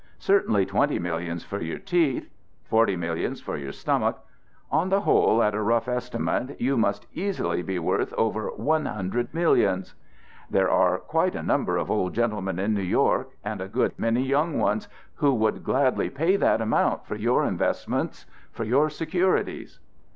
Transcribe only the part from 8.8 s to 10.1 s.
hundred millions.